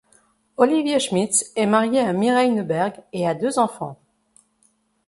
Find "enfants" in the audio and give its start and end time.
3.59-3.99